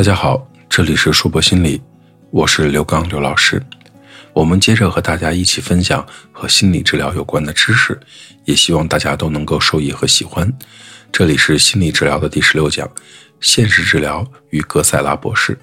[0.00, 1.78] 大家好，这里是硕博心理，
[2.30, 3.62] 我是刘刚刘老师。
[4.32, 8.00] 我们接着和大家一起分享和心理治疗有关的知识，
[8.46, 10.50] 也希望大家都能够受益和喜欢。
[11.12, 12.90] 这里是心理治疗的第十六讲：
[13.40, 15.58] 现实治疗与格塞拉博士。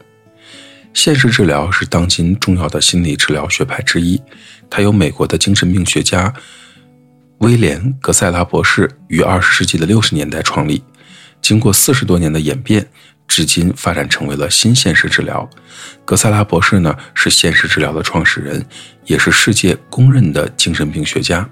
[0.93, 4.21] 现实治疗是当今重要的心理治疗学派之一，
[4.69, 6.31] 它由美国的精神病学家
[7.39, 10.83] 威廉·格塞拉博士于二十世纪的六十年代创立，
[11.41, 12.87] 经过四十多年的演变。
[13.27, 15.49] 至今发展成为了新现实治疗。
[16.05, 18.65] 格塞拉博士呢是现实治疗的创始人，
[19.05, 21.47] 也是世界公认的精神病学家。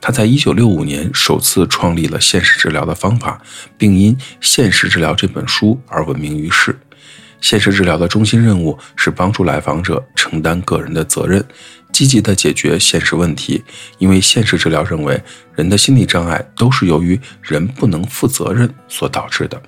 [0.00, 3.40] 他在1965年首次创立了现实治疗的方法，
[3.76, 6.78] 并因《现实治疗》这本书而闻名于世。
[7.40, 11.44] 现实治疗的中心任务是帮助来访者承担个人的责任，
[11.92, 13.62] 积极地解决现实问题。
[13.98, 15.22] 因为现实治疗认为，
[15.54, 19.60] 人的心理障碍都是由于人不能负责任所导致的。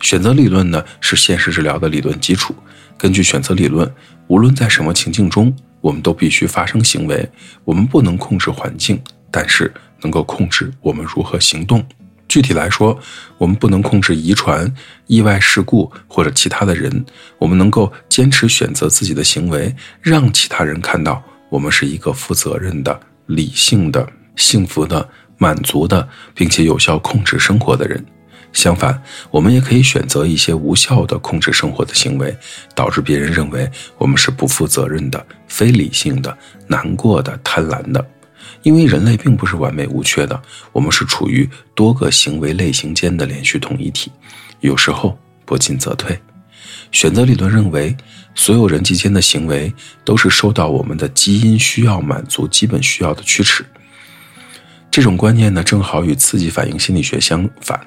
[0.00, 2.54] 选择理论呢是现实治疗的理论基础。
[2.96, 3.90] 根据选择理论，
[4.28, 7.30] 无论在什么情境中，我们都必须发生行为。
[7.64, 11.84] 我们不能控制环境，但是能够控制我们如何行动。
[12.28, 12.98] 具体来说，
[13.38, 14.72] 我们不能控制遗传、
[15.06, 17.04] 意外事故或者其他的人。
[17.38, 28.04] 我们能够坚持选择自己的行为，让其他人看到我们是一个负责任的、理性的、幸福的、满足的，并且有效控制生活的人。
[28.52, 32.36] 相反，我们也可以选择一些无效的控制生活的行为，
[32.74, 38.04] 导致别人认为我们是不负责任的、非理性的、难过的、贪婪的。
[38.62, 40.40] 因为人类并不是完美无缺的，
[40.72, 44.10] 我们是处于多个行为类型间的连续统一体，
[44.60, 46.18] 有时候不进则退。
[46.92, 47.96] 选择理论认为，
[48.34, 49.72] 所有人际间的行为
[50.04, 53.64] 都是受到我们的基因需要满足基本需要的驱使。
[54.90, 57.80] 这种观念呢，正好与刺激反应心理学相反。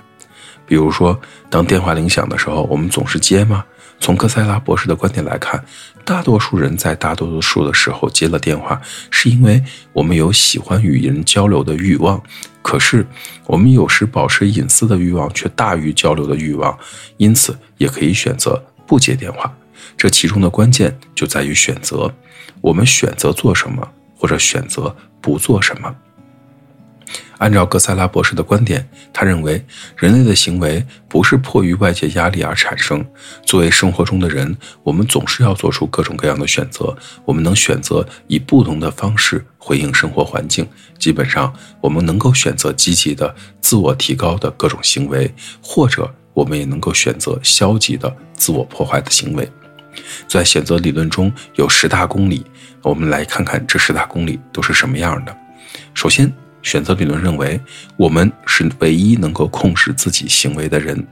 [0.65, 1.19] 比如说，
[1.49, 3.63] 当电话铃响的时候，我们总是接吗？
[3.99, 5.63] 从科塞拉博士的观点来看，
[6.03, 12.21] 大多数人在大多数的时候接了电话，是因为我们有喜欢与人交流的欲望。
[12.61, 13.05] 可是，
[13.45, 16.77] 我们有时保持隐私的欲望却大于交流的欲望，
[17.17, 19.53] 因此也可以选择不接电话。
[19.95, 22.13] 这其中的关键就在于选择，
[22.61, 23.87] 我们选择做什么，
[24.17, 25.93] 或者选择不做什么。
[27.39, 29.63] 按照格塞拉博士的观点，他认为
[29.97, 33.05] 人类的行为不是迫于外界压力而产生。
[33.45, 36.95] 作为生活中的人，我们总是要做出各种各样的选择。
[37.25, 40.65] 我们能选择以不同的方式回应生活环境。
[40.97, 45.29] 基本上，我们能够选择积极的自我提高的各种行为，
[45.61, 49.51] 或者我们也能够选择消极的自我破坏的行为。
[50.29, 52.45] 在选择理论中有十大公理，
[52.81, 55.35] 我们来看看这十大公理都是什么样的。
[55.93, 56.33] 首先。
[56.63, 57.61] 选择理论认为，
[57.95, 61.05] 我们是唯一能够控制自己行为的人。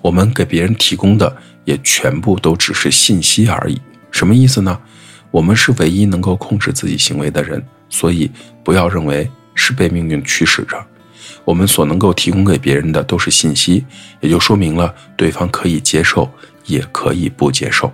[0.00, 3.78] 我们给别人提供的也全部都只是信息而已。
[4.10, 4.80] 什么意思呢？
[5.30, 8.30] 我们是唯一能够控制自己行为的人，所以
[8.64, 10.82] 不要认为是被命运驱使着。
[11.44, 13.84] 我们所能够提供给别人的都是信息，
[14.20, 16.30] 也就说明了对方可以接受，
[16.64, 17.92] 也可以不接受。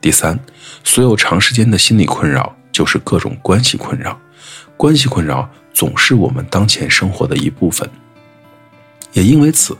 [0.00, 0.38] 第三，
[0.82, 4.18] 所有长时间的心理困扰就是各种关系困扰，
[4.76, 5.50] 关系困扰。
[5.80, 7.88] 总是我们当前生活的一部分。
[9.14, 9.74] 也因为此，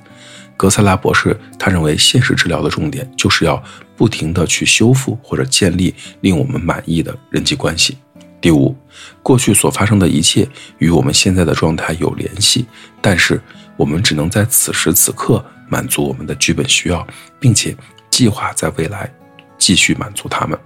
[0.56, 3.62] 格塞拉博士他认为，现实治疗的重点就是要
[3.98, 7.98] 不停的去修复或者建立令我们满意的人际关系。
[8.40, 8.74] 第五，
[9.22, 12.64] 过去所发生的一切与我们现在的状态有联系，
[13.02, 13.38] 但是
[13.76, 17.06] 我们只能在此时此刻满足我们的基本需要，
[17.38, 17.76] 并且
[18.10, 19.12] 计划在未来
[19.58, 20.58] 继续满足他们。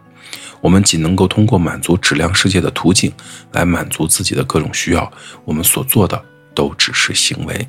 [0.61, 3.13] 我们仅能够通过满足质量世界的途径
[3.53, 5.13] 来满足自己的各种需要，
[5.45, 6.23] 我们所做的
[6.55, 7.69] 都只是行为。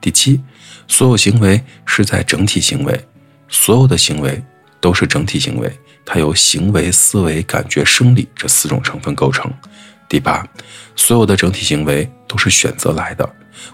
[0.00, 0.40] 第七，
[0.86, 3.08] 所有行为是在整体行为，
[3.48, 4.42] 所有的行为
[4.80, 5.72] 都是整体行为，
[6.04, 9.50] 它由行为、思维、感觉、生理这四种成分构成。
[10.08, 10.46] 第八，
[10.94, 13.28] 所有的整体行为都是选择来的，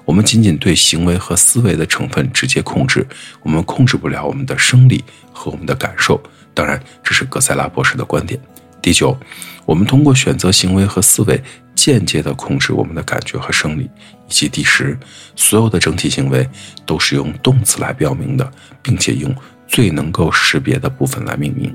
[0.06, 3.06] 我们仅仅对行为和思维的成分直接控制，
[3.42, 6.22] 我们控制不了我们的生理和我们的感受。
[6.54, 8.38] 当然，这是格塞拉博士的观点。
[8.80, 9.16] 第九，
[9.64, 11.42] 我们通过选择行为和思维，
[11.74, 13.88] 间接地控制我们的感觉和生理。
[14.28, 14.98] 以及第十，
[15.36, 16.48] 所有的整体行为
[16.84, 18.50] 都是用动词来标明的，
[18.82, 19.34] 并且用
[19.68, 21.74] 最能够识别的部分来命名。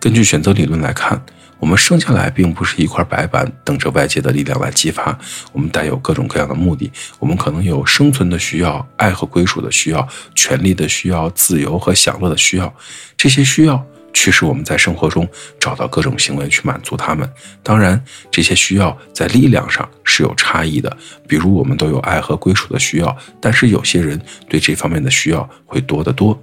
[0.00, 1.22] 根据选择理论来看，
[1.58, 5.18] 我们生下来并不是一块白板，等着外界的力量来激发。
[5.52, 12.72] 我们带有各种各样的目的，我们可能有生存的需要、爱和归属的需要、权利的需要、自由和享乐的需要。
[13.16, 13.84] 这些需要。
[14.18, 15.28] 驱使我们在生活中
[15.60, 17.30] 找到各种行为去满足他们。
[17.62, 20.96] 当然，这些需要在力量上是有差异的。
[21.28, 24.18] 比如，我们都有爱和归属的需要，但是有些人
[24.48, 26.40] 对这方面的需要会多得多。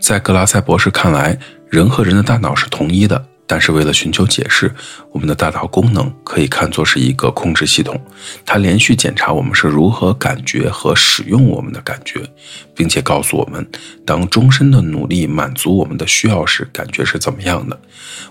[0.00, 1.36] 在格拉塞博士看来，
[1.68, 3.26] 人和人的大脑是统一的。
[3.48, 4.72] 但是为了寻求解释，
[5.10, 7.98] 我们的大脑功能可以看作是一个控制系统，
[8.44, 12.20] 它连续检查我们是如何感觉和使用我们的感觉，
[12.76, 13.66] 并且告诉我们，
[14.04, 17.80] 当终身的努力满足我们的需要时，感觉是怎么样的。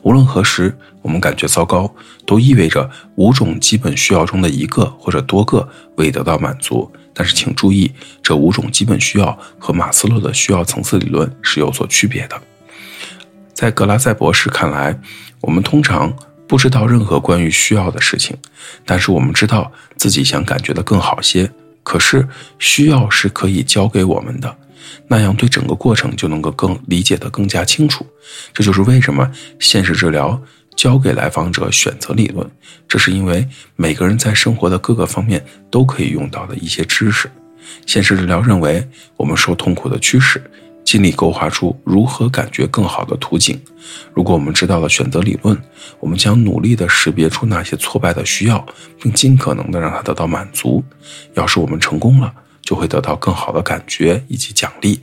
[0.04, 1.92] 无论何时我们感觉糟糕，
[2.28, 6.90] 都意味着五种基本需要中的一个或者多个未得到满足。
[7.12, 7.92] 但是请注意，
[8.22, 12.40] 这五种基本需要和马斯洛的需要层次理论是有所区别的。
[13.58, 14.96] 在格拉塞博士看来，
[15.42, 16.16] 我们通常
[16.48, 18.38] 不知道任何关于需要的事情，
[18.86, 21.52] 但是我们知道自己想感觉的更好些。
[21.82, 22.28] 可是
[22.60, 24.56] 需要是可以教给我们的，
[25.08, 28.06] 那样对整个过程就能够更理解的更加清楚。
[28.54, 29.28] 这就是为什么
[29.58, 30.40] 现实治疗
[30.76, 32.48] 教给来访者选择理论，
[32.88, 33.44] 这是因为
[33.76, 37.28] 每个人在生活的各个方面都可以用到的一些知识。
[37.88, 40.40] 现实治疗认为，我们受痛苦的驱使。
[40.88, 43.60] 尽力勾画出如何感觉更好的图景。
[44.14, 45.62] 如果我们知道了选择理论，
[46.00, 48.66] 我们将努力地识别出那些挫败的需要，
[49.02, 50.82] 并尽可能地让它得到满足。
[51.34, 55.02] 要是我们成功了，就会得到更好的感觉以及奖励。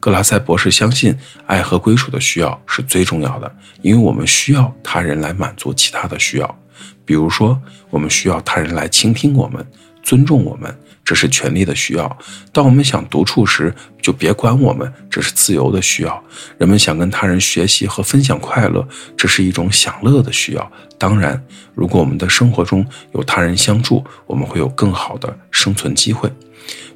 [0.00, 1.16] 格拉塞博士相信，
[1.46, 6.58] 爱和归属的需要是最重要的，因为我们需要他人来满足其他的需要。
[7.04, 7.56] 比如说，
[7.90, 9.64] 我们需要他人来倾听我们。
[10.08, 10.74] 尊重我们，
[11.04, 12.18] 这是权利的需要。
[12.50, 16.24] 当我们想独处时，就别管我们，这是自由的需要。
[16.56, 18.88] 人们想跟他人学习和分享快乐，
[19.18, 20.72] 这是一种享乐的需要。
[20.96, 21.38] 当然，
[21.74, 26.32] 如果我们的生活中有他人相助，我们会有更好的生存机会。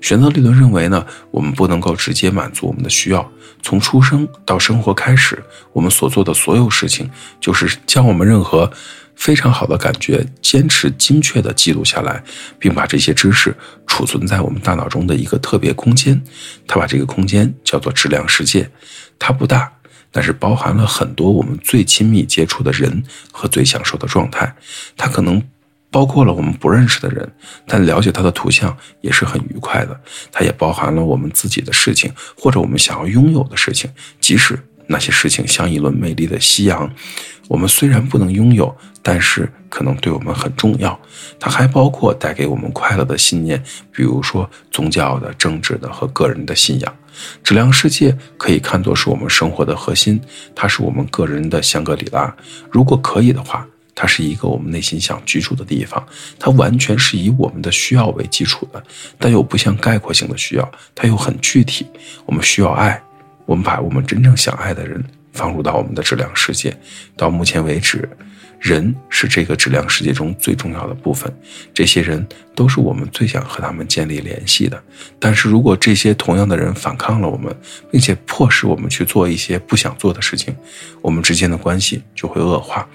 [0.00, 3.30] 选择理论认为呢，我们不能够直接满足我们的需要。
[3.62, 5.42] 从出生到生活开始，
[5.74, 8.72] 我们所做的所有事情，就是将我们任何。
[9.14, 12.22] 非常好的感觉，坚持精确地记录下来，
[12.58, 13.54] 并把这些知识
[13.86, 16.20] 储存在我们大脑中的一个特别空间。
[16.66, 18.70] 他把这个空间叫做质量世界。
[19.18, 19.72] 它不大，
[20.10, 24.52] 但是包含了很多我们最亲密接触的人和最享受的状态。
[24.96, 25.40] 它可能
[25.92, 27.32] 包括了我们不认识的人，
[27.64, 30.00] 但了解他的图像也是很愉快的。
[30.32, 33.88] 它也包含了我们自己的事情，或者我们想要拥有的事情，
[34.20, 36.90] 即使那些事情像一轮美丽的夕阳。
[37.48, 40.98] 我们虽然不能拥有，但是可能对我们很重要。
[41.38, 46.96] 它还包括带给我们快乐的信念，比如说宗教的、政治的和个人的信仰。
[47.44, 50.18] 质量世界可以看作是我们生活的核心，
[50.54, 52.34] 它是我们个人的香格里拉。
[52.70, 56.02] 如果可以的话，它是一个我们内心想居住的地方。
[56.38, 58.82] 它完全是以我们的需要为基础的，
[59.18, 61.86] 但又不像概括性的需要，它又很具体。
[62.24, 63.02] 我们需要爱，
[63.46, 65.02] 我们把我们真正想爱的人。
[65.32, 66.76] 放入到我们的质量世界。
[67.16, 68.06] 到目前为止，
[68.60, 71.34] 人是这个质量世界中最重要的部分。
[71.72, 72.22] 这些人
[72.54, 74.78] 都是我们最想和他们建立联系的。
[75.18, 77.50] 但是如果这些同样的人反抗了我们，
[77.90, 80.54] 并且迫使我们去做一些不想做的事情，
[81.00, 82.86] 我们之间的关系就会恶化。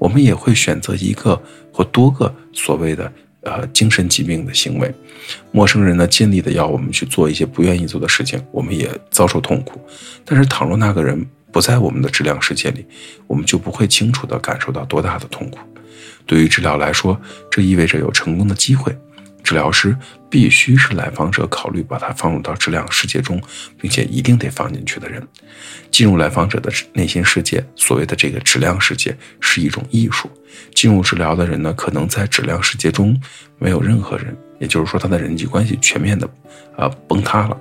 [0.00, 1.40] 我们也会选择一个
[1.72, 3.12] 或多个所谓的
[3.46, 4.92] 呃精神疾病的行为。
[5.50, 9.80] 陌生人呢，尽力的要我们去做一些不愿意做的事情，我们也遭受痛苦。
[10.24, 12.84] 但是倘若那个人，不在我们的治疗世界里，
[13.26, 15.58] 我们就不会清楚的感受到多大的痛苦。
[16.26, 17.20] 对于治疗来说，
[17.50, 18.96] 这意味着有成功的机会。
[19.46, 19.96] 治疗师
[20.28, 23.40] 必须是来访者考虑把它放入到质量世界中，
[23.80, 25.24] 并且一定得放进去的人。
[25.88, 30.28] 进入来访者的内心世界，所谓的这个质量世界是一种艺术。
[30.74, 33.16] 进入治疗的人呢，可能在质量世界中
[33.56, 36.28] 没有任何人，也就是说，他的人际关系全面的
[36.76, 37.56] 啊崩塌了。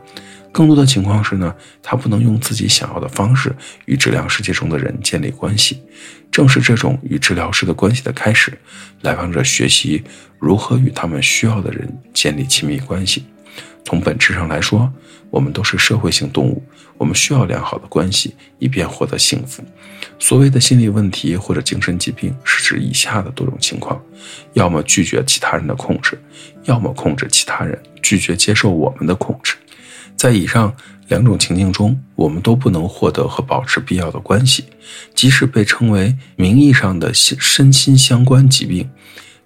[0.55, 3.53] 更多的情况是呢，他不能用自己想要的方式
[3.87, 5.83] 与治疗世界中的人建立关系。
[6.31, 8.57] 正是这种与治疗师的关系的开始，
[9.01, 10.01] 来访者学习
[10.39, 13.25] 如何与他们需要的人建立亲密关系。
[13.83, 14.89] 从本质上来说，
[15.29, 16.63] 我们都是社会性动物，
[16.97, 19.61] 我们需要良好的关系，以便获得幸福。
[20.17, 24.01] 所谓的心理问题或者精神疾病，是指以下的多种情况：
[24.53, 26.17] 要么拒绝其他人的控制，
[26.63, 29.55] 要么控制其他人，拒绝接受我们的控制。
[30.25, 30.75] 在以上
[31.09, 34.63] 两种情境中，我们都不能获得和保持必要的关系，
[35.13, 38.89] 即使被称为名义上的身心相关疾病，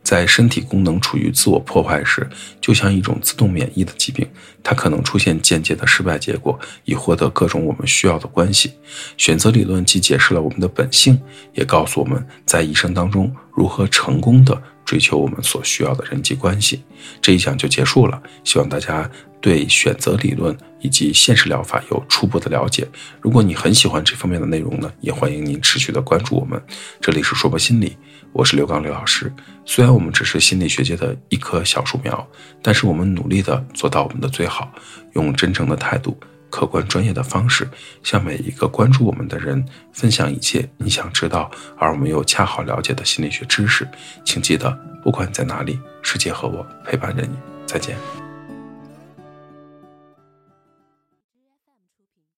[0.01, 2.25] 在身体功能处于自我破坏时，
[2.61, 4.25] 就像一种自动免疫的疾病，
[4.63, 8.71] 它可能出现间接的失败结果，以获得各种我们需要的关系。
[9.17, 11.19] 选择理论既解释了我们的本性，
[11.53, 16.81] 也告诉我们在一生当中如何成功的追求我们所需要的人际关系。
[17.21, 19.11] 这一讲就结束了，希望大家。
[19.41, 22.87] 对选择理论以及现实疗法有初步的了解。
[23.21, 26.61] 如果你很喜欢这方面的内容呢，也欢迎您持续的关注我们。
[26.99, 27.97] 这里是说博心理，
[28.33, 29.31] 我是刘刚刘老师。
[29.65, 32.27] 虽然我们只是心理学界的一棵小树苗，
[32.61, 34.71] 但是我们努力的做到我们的最好，
[35.13, 36.19] 用真诚的态度
[36.49, 37.69] 客观专业的方式，
[38.03, 43.87] 向每一个关注我们的人分享一切你想知道而我们又恰好了解的心理学知识。
[44.25, 47.29] 请记得，不管在哪里，世界和我陪伴着你。
[47.65, 48.28] 再见。